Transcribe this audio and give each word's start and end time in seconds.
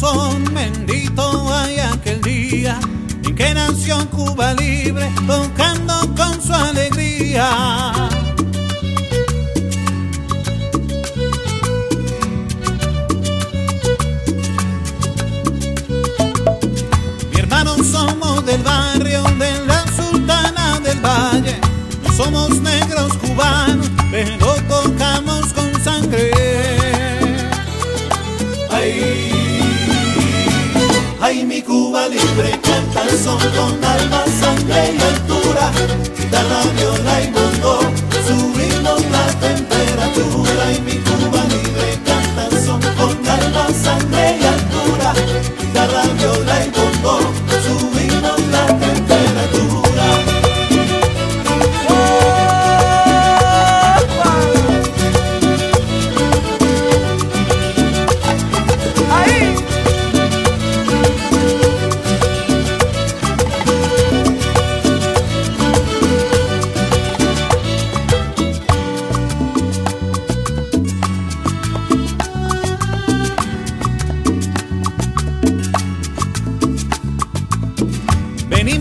corazón 0.00 0.44
bendito 0.52 1.54
hay 1.54 1.78
aquel 1.78 2.20
día 2.20 2.78
en 3.24 3.34
que 3.34 3.54
nació 3.54 4.08
Cuba 4.10 4.52
libre, 4.54 5.10
tocando 5.26 5.94
con 6.14 6.40
su 6.42 6.52
alegría. 6.52 7.48
Mi 17.32 17.38
hermano 17.38 17.76
somos 17.82 18.44
del 18.44 18.62
barrio 18.62 19.22
de 19.38 19.66
la 19.66 19.84
Sultana 19.96 20.80
del 20.80 21.00
Valle, 21.00 21.58
no 22.02 22.12
somos 22.12 22.50
negros 22.60 23.12
cubanos, 23.14 23.90
pero 24.10 24.54
tocamos 24.68 24.95
el 32.74 33.18
son 33.18 33.38
con 33.38 33.84
alma, 33.84 34.24
sangre 34.40 34.94
y 34.94 35.00
altura. 35.00 35.70
Y 36.18 37.30
bongo, 37.30 37.80
subimos 38.26 39.00
la 39.10 39.26
temperatura. 39.40 40.72
Y 40.72 40.80
mi 40.80 40.96
Cuba 40.98 41.42
libre 41.44 41.98
canta 42.04 42.46
el 42.50 42.64
son 42.64 42.80
con 42.80 43.28
alma, 43.28 43.68
sangre 43.84 44.38
y 44.40 44.44
altura. 44.44 45.12
Guitarra, 45.58 46.02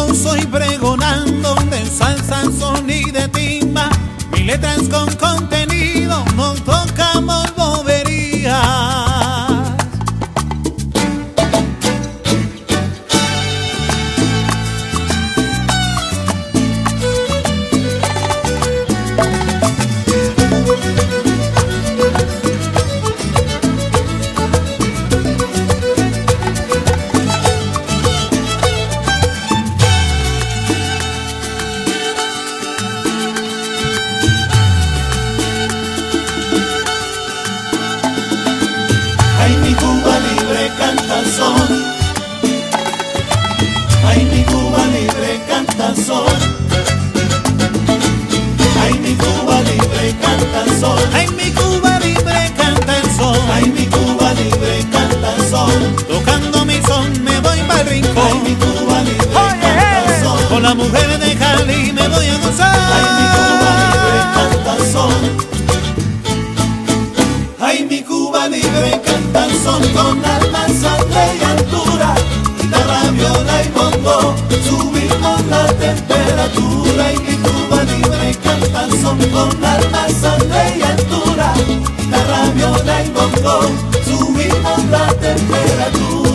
Hoy 0.00 0.46
pregonando 0.46 1.54
de 1.70 1.84
salsa, 1.84 2.44
son 2.56 2.88
y 2.88 3.10
de 3.10 3.26
timba, 3.28 3.90
mi 4.30 4.44
letras 4.44 4.82
con 4.88 5.12
contenido, 5.16 6.24
no 6.36 6.54
Ay, 53.68 53.74
mi 53.74 53.86
Cuba 53.86 54.32
libre 54.32 54.86
canta 54.90 55.34
el 55.36 55.50
son. 55.50 55.70
tocando 56.08 56.64
mi 56.64 56.80
son 56.86 57.22
me 57.22 57.38
voy 57.40 57.60
para 57.68 57.82
el 57.82 57.88
Ay, 57.88 58.00
rincón, 58.00 58.42
mi 58.42 58.54
Cuba 58.54 59.02
libre 59.02 59.26
canta 59.34 60.04
el 60.06 60.22
son. 60.24 60.42
con 60.48 60.62
las 60.62 60.74
mujeres 60.74 61.20
de 61.20 61.34
Cali 61.36 61.92
me 61.92 62.08
voy 62.08 62.26
a 62.26 62.32
Ay, 62.32 62.38
mi 62.38 62.40
Cuba 62.40 62.40
libre 62.40 62.48
gozar. 62.48 62.72
canta 64.34 64.72
el 64.76 64.92
son. 64.92 65.14
Ay, 67.60 67.86
mi 67.90 68.02
Cuba 68.02 68.48
libre 68.48 69.00
canta 69.04 69.44
el 69.44 69.52
son 69.62 69.82
con 69.92 70.24
alma, 70.24 70.66
sangre 70.68 71.36
y 71.38 71.44
altura. 71.44 72.14
Guitarra, 72.62 73.00
viola 73.12 73.62
y 73.64 73.68
bongo, 73.68 74.34
subimos 74.66 75.44
la 75.50 75.66
temperatura. 75.74 77.12
Y 77.12 77.18
mi 77.18 77.36
Cuba 77.36 77.82
libre 77.82 78.34
canta 78.42 78.84
el 78.84 78.92
son 79.02 79.18
con 79.30 79.50
alma, 79.64 80.06
sangre 80.20 80.78
y 80.78 80.82
altura. 80.82 80.97
Viola 82.58 83.04
y 83.04 83.10
bongo, 83.10 83.60
subimos 84.04 84.84
la 84.90 85.06
temperatura. 85.14 86.27